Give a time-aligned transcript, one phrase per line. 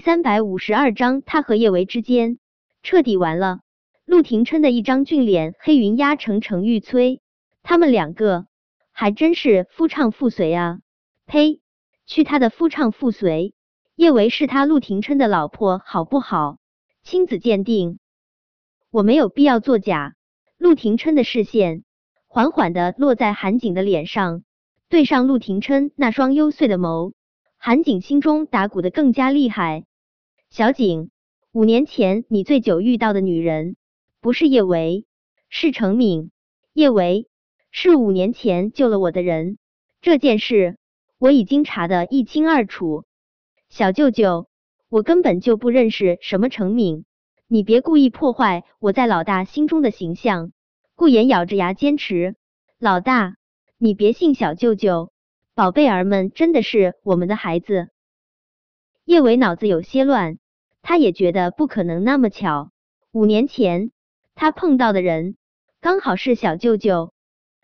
[0.00, 2.38] 三百五十二章，他和叶维之间
[2.82, 3.60] 彻底完了。
[4.06, 7.20] 陆廷琛的一张俊脸，黑云压城城欲摧。
[7.62, 8.46] 他们两个
[8.92, 10.78] 还真是夫唱妇随啊！
[11.26, 11.60] 呸！
[12.06, 13.54] 去他的夫唱妇随！
[13.94, 16.56] 叶维是他陆廷琛的老婆，好不好？
[17.02, 17.98] 亲子鉴定，
[18.90, 20.14] 我没有必要作假。
[20.56, 21.84] 陆廷琛的视线
[22.26, 24.44] 缓缓的落在韩景的脸上，
[24.88, 27.12] 对上陆廷琛那双幽邃的眸。
[27.58, 29.84] 韩景心中打鼓的更加厉害。
[30.52, 31.10] 小景，
[31.52, 33.76] 五年前你醉酒遇到的女人
[34.20, 35.06] 不是叶维，
[35.48, 36.32] 是程敏。
[36.72, 37.28] 叶维
[37.70, 39.58] 是五年前救了我的人，
[40.00, 40.76] 这件事
[41.18, 43.04] 我已经查得一清二楚。
[43.68, 44.48] 小舅舅，
[44.88, 47.04] 我根本就不认识什么程敏，
[47.46, 50.50] 你别故意破坏我在老大心中的形象。
[50.96, 52.34] 顾言咬着牙坚持
[52.76, 53.36] ：“老大，
[53.78, 55.12] 你别信小舅舅。”
[55.54, 57.90] 宝贝儿们真的是我们的孩子。
[59.04, 60.38] 叶伟脑子有些乱，
[60.82, 62.70] 他也觉得不可能那么巧。
[63.12, 63.90] 五年前
[64.34, 65.36] 他碰到的人
[65.80, 67.12] 刚好是小舅舅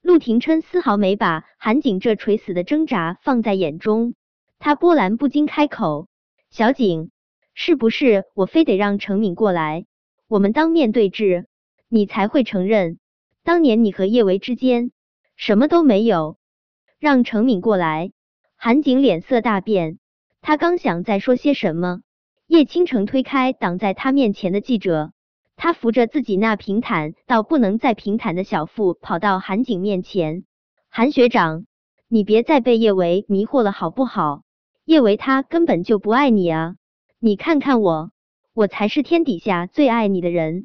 [0.00, 4.14] 陆廷琛，丝毫没把韩景这垂死的挣扎放在眼中。
[4.58, 6.08] 他波澜不惊开口
[6.50, 7.10] ：“小景，
[7.54, 9.86] 是不是我非得让程敏过来，
[10.28, 11.46] 我们当面对质，
[11.88, 12.98] 你才会承认
[13.44, 14.90] 当年你和叶维之间
[15.36, 16.38] 什么都没有？”
[16.98, 18.10] 让程敏过来，
[18.56, 19.98] 韩景脸色大变。
[20.40, 22.00] 他刚想再说些什么，
[22.48, 25.12] 叶倾城推开挡在他面前的记者，
[25.54, 30.44] 他扶着自己那平坦到不能再平坦的小腹，跑到韩景面前
[30.88, 31.66] ：“韩学长，
[32.08, 34.44] 你别再被叶维迷惑了，好不好？
[34.86, 36.76] 叶维他根本就不爱你啊！
[37.18, 38.12] 你看看我，
[38.54, 40.64] 我才是天底下最爱你的人。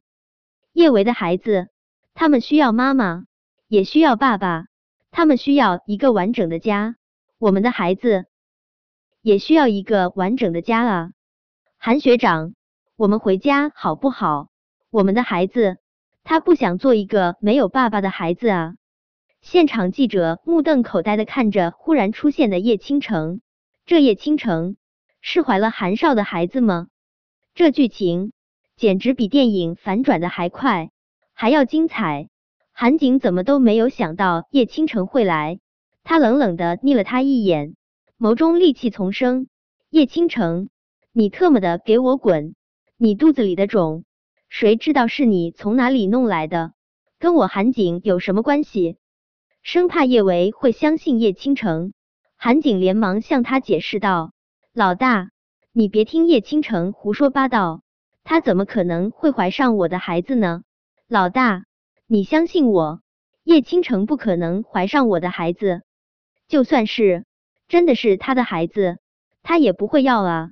[0.72, 1.67] 叶维的孩子，
[2.14, 3.26] 他们需要妈妈，
[3.67, 4.67] 也需要爸爸。”
[5.11, 6.95] 他们需要一个完整的家，
[7.39, 8.26] 我们的孩子
[9.22, 11.11] 也需要一个完整的家啊！
[11.86, 12.53] 韩学长，
[12.95, 14.48] 我们回家好不好？
[14.89, 15.80] 我们的孩子，
[16.23, 18.76] 他不想做一个没有爸爸的孩子啊！
[19.42, 23.42] 现场记者目瞪口呆的看着忽然出现的叶倾城，
[23.86, 24.77] 这叶倾城
[25.20, 26.88] 是怀了韩少的孩子吗？
[27.54, 28.32] 这剧情
[28.77, 30.89] 简直比电影反转的还快，
[31.33, 32.30] 还要精彩！
[32.71, 35.60] 韩景怎么都没有想到叶倾城会来，
[36.05, 37.76] 他冷冷的睨了他一眼，
[38.17, 39.50] 眸中戾气丛生。
[39.89, 40.70] 叶倾城，
[41.16, 42.56] 你特么的给我滚！
[42.98, 44.04] 你肚子里的种，
[44.50, 46.74] 谁知道是你从哪里弄来的？
[47.20, 48.98] 跟我韩景有什么关系？
[49.62, 51.94] 生怕叶维会相信叶倾城，
[52.36, 54.34] 韩景连忙向他解释道
[54.74, 55.30] ：“老大，
[55.72, 57.84] 你别听叶倾城胡说八道，
[58.24, 60.64] 他怎么可能会怀上我的孩子呢？
[61.08, 61.66] 老大。”
[62.08, 63.02] 你相信我，
[63.44, 65.84] 叶倾城不可能怀上我的孩子。
[66.48, 67.26] 就算是
[67.68, 68.98] 真的是他的孩子，
[69.44, 70.50] 他也不会要啊。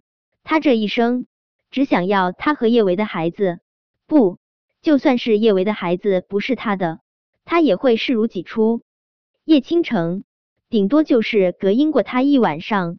[0.51, 1.27] 他这一生
[1.69, 3.61] 只想要他和叶维的孩子。
[4.05, 4.37] 不，
[4.81, 6.99] 就算是叶维的孩子不是他的，
[7.45, 8.81] 他也会视如己出。
[9.45, 10.25] 叶倾城
[10.69, 12.97] 顶多就是隔音过他一晚上，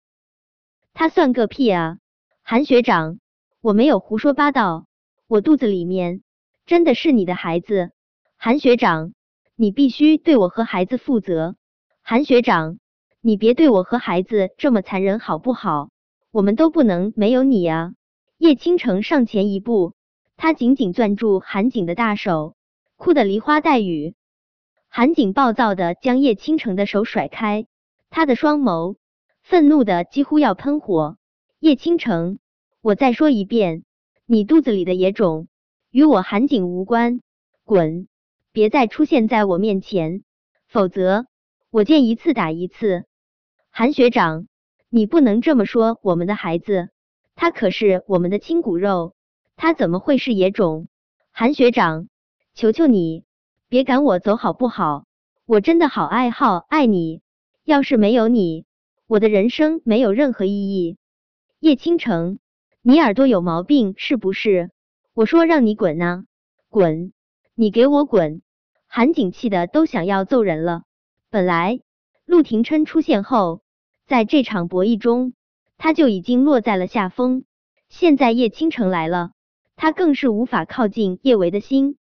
[0.95, 1.99] 他算个屁啊！
[2.43, 3.19] 韩学长，
[3.61, 4.87] 我没有胡说八道，
[5.27, 6.23] 我肚子里面
[6.65, 7.91] 真的是你的孩子。
[8.39, 9.13] 韩学长，
[9.57, 11.55] 你必须对我和孩子负责。
[12.01, 12.79] 韩学长，
[13.21, 15.91] 你别对我和孩子这么残忍好不好？
[16.33, 17.93] 我们都不能没有你啊！
[18.39, 19.93] 叶倾城上前一步，
[20.39, 22.57] 他紧紧攥住韩景的大手，
[22.97, 24.15] 哭得梨花带雨。
[24.89, 27.67] 韩景暴躁的将叶倾城的手甩开，
[28.09, 28.97] 他的双眸
[29.43, 31.19] 愤怒的几乎要喷火。
[31.61, 32.39] 叶倾城，
[32.81, 33.85] 我再说一遍，
[34.25, 35.49] 你肚子里的野种
[35.91, 37.21] 与我韩景无关，
[37.63, 38.09] 滚！
[38.53, 40.25] 别再出现在我面前，
[40.67, 41.27] 否则
[41.71, 43.05] 我见一次打一次。
[43.69, 44.47] 韩学长，
[44.95, 46.91] 你不能这么说我们的孩子，
[47.35, 49.15] 他可是我们的亲骨肉，
[49.57, 50.87] 他怎么会是野种？
[51.31, 52.09] 韩学长，
[52.53, 53.25] 求求你
[53.71, 55.07] 别赶我走好不好？
[55.47, 57.23] 我真的好爱好爱你，
[57.65, 58.67] 要是没有你，
[59.07, 60.99] 我的人生没有任何意义。
[61.59, 62.39] 叶倾城，
[62.83, 64.73] 你耳朵有毛病是不是？
[65.15, 66.27] 我说让你滚啊，
[66.69, 67.15] 滚！
[67.55, 68.43] 你给我滚！
[68.87, 70.83] 韩景气的都想要揍人了。
[71.31, 71.81] 本来
[72.27, 73.63] 陆廷琛出现后，
[74.07, 75.33] 在这场博弈中
[75.79, 77.45] 他就已经落在了下风。
[77.89, 79.33] 现在叶倾城来了，
[79.77, 81.97] 他更是无法靠近叶维的心。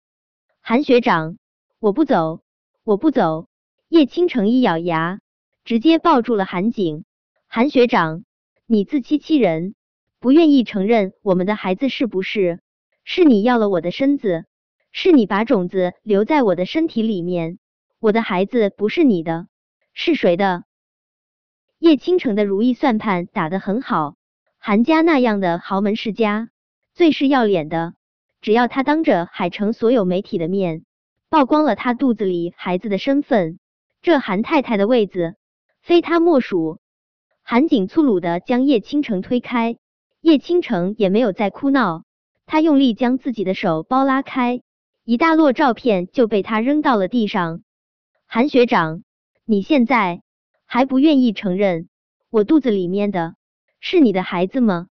[0.60, 1.36] 韩学长，
[1.80, 2.42] 我不走，
[2.84, 3.48] 我不走！
[3.88, 5.20] 叶倾城一咬牙，
[5.64, 7.04] 直接抱住了韩景。
[7.46, 8.24] 韩学长，
[8.66, 9.74] 你自欺欺人，
[10.18, 12.60] 不愿意承认我们的孩子是不是？
[13.04, 14.46] 是你要了我的身子。
[14.92, 17.58] 是你把种子留在我的身体里面，
[17.98, 19.46] 我的孩子不是你的，
[19.92, 20.64] 是谁的？
[21.82, 24.14] 叶倾城的如意算盘打得很好，
[24.60, 26.48] 韩家那样的豪门世家，
[26.94, 27.94] 最是要脸的。
[28.40, 30.84] 只要他当着海城所有媒体的面
[31.28, 33.58] 曝光了他肚子里孩子的身份，
[34.00, 35.34] 这韩太太的位子
[35.80, 36.78] 非他莫属。
[37.42, 39.76] 韩景粗鲁的将叶倾城推开，
[40.20, 42.04] 叶倾城也没有再哭闹，
[42.46, 44.62] 他用力将自己的手包拉开，
[45.04, 47.62] 一大摞照片就被他扔到了地上。
[48.28, 49.02] 韩学长，
[49.44, 50.22] 你现在
[50.72, 51.90] 还不愿意承认
[52.30, 53.34] 我肚子里面的？
[53.78, 54.86] 是你的孩子吗？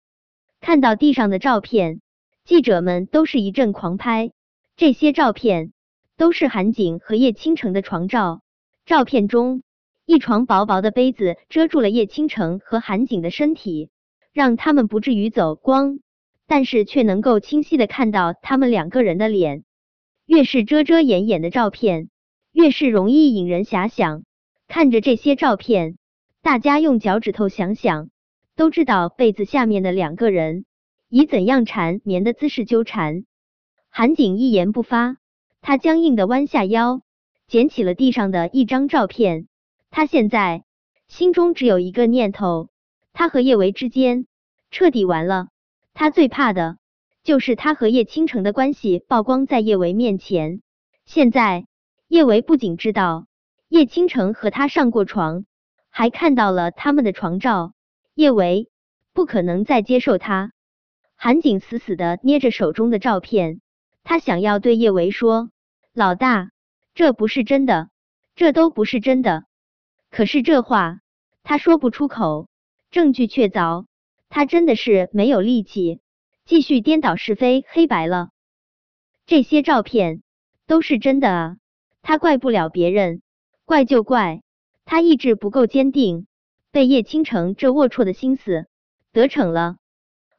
[0.59, 2.01] 看到地上的照片，
[2.43, 4.33] 记者们都是一阵狂拍。
[4.75, 5.71] 这些照片
[6.17, 8.41] 都是韩景和叶倾城的床照。
[8.85, 9.63] 照片中，
[10.05, 13.89] 一床薄薄的被子遮住了叶倾城和韩景的身体，
[14.33, 15.99] 让他们不至于走光，
[16.45, 19.63] 但是却能够清晰的看到他们两个人的脸。
[20.25, 22.09] 越是遮遮掩掩的照片，
[22.51, 24.25] 越是容易引人遐想。
[24.69, 25.97] 看着这些照片，
[26.43, 28.09] 大家用脚趾头想想。
[28.55, 30.65] 都知道被子下面的两个人
[31.07, 33.23] 以怎样缠绵的姿势纠缠。
[33.89, 35.15] 韩景一言不发，
[35.61, 37.01] 他僵硬的弯下腰，
[37.47, 39.47] 捡起了地上的一张照片。
[39.89, 40.65] 他现在
[41.07, 42.67] 心中只有一个念头：
[43.13, 44.27] 他和叶维之间
[44.71, 45.47] 彻底完了。
[45.93, 46.77] 他最怕的
[47.23, 50.61] 就是他和叶倾城的关系曝光在叶维面前。
[51.05, 51.65] 现在
[52.09, 53.25] 叶维不仅知道
[53.69, 55.45] 叶倾城和他上过床，
[55.91, 57.73] 还看到了他们的床照。
[58.15, 58.69] 叶维
[59.13, 60.51] 不可能再接受他。
[61.15, 63.61] 韩景死死的捏着手中的照片，
[64.03, 65.51] 他想要对叶维说
[65.93, 66.49] ：“老大，
[66.95, 67.89] 这不是真的，
[68.35, 69.45] 这都不是真的。”
[70.09, 71.01] 可是这话
[71.43, 72.49] 他说不出口，
[72.89, 73.85] 证据确凿，
[74.29, 76.01] 他真的是没有力气
[76.43, 78.29] 继续颠倒是非黑白了。
[79.27, 80.23] 这些照片
[80.65, 81.57] 都是真的啊，
[82.01, 83.21] 他怪不了别人，
[83.69, 84.41] 怪就怪
[84.83, 86.25] 他意志不够坚定。
[86.71, 88.65] 被叶倾城这龌龊的心思
[89.11, 89.77] 得逞了，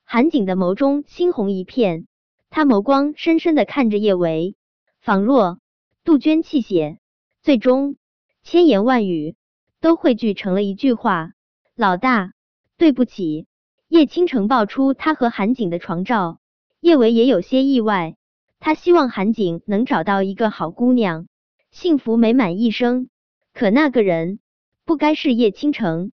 [0.03, 2.09] 韩景的眸中猩红一片，
[2.51, 4.57] 他眸光深深的看着叶维，
[5.01, 5.61] 仿若
[6.03, 6.99] 杜鹃泣血，
[7.41, 7.95] 最终
[8.43, 9.37] 千言万语
[9.81, 11.31] 都汇聚成了一句话：
[11.77, 12.33] 老大，
[12.79, 13.47] 对不起。
[13.87, 16.41] 叶倾城爆出他和韩景的床照，
[16.81, 18.17] 叶维也有些意外，
[18.59, 21.29] 他希望韩景能找到一个好姑娘，
[21.71, 23.09] 幸福美满一生，
[23.53, 24.39] 可那个人
[24.85, 26.13] 不该是叶倾城。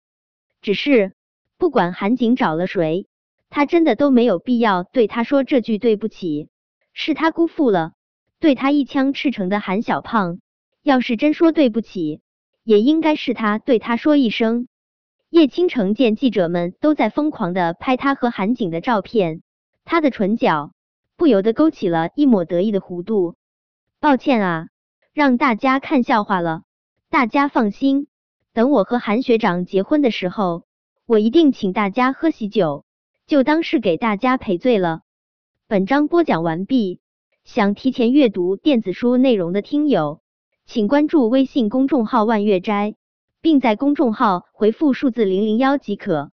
[0.62, 1.12] 只是，
[1.58, 3.06] 不管韩景找了谁，
[3.50, 6.48] 他真的都没有必要对他说这句对不起。
[6.92, 7.92] 是他辜负了
[8.40, 10.40] 对他一腔赤诚的韩小胖。
[10.82, 12.20] 要是真说对不起，
[12.62, 14.68] 也应该是他对他说一声。
[15.28, 19.42] 叶倾城见记者们都在疯狂的拍他和韩景的照片，
[19.84, 20.72] 他的唇角
[21.16, 23.34] 不由得勾起了一抹得意的弧度。
[24.00, 24.68] 抱歉啊，
[25.12, 26.62] 让大家看笑话了。
[27.08, 28.08] 大家放心。
[28.52, 30.64] 等我和韩学长结婚的时候，
[31.06, 32.84] 我一定请大家喝喜酒，
[33.26, 35.02] 就当是给大家赔罪了。
[35.68, 37.00] 本章播讲完毕，
[37.44, 40.20] 想提前阅读电子书内容的听友，
[40.66, 42.96] 请关注微信公众号“万月斋”，
[43.40, 46.32] 并在公众号回复数字零零幺即可。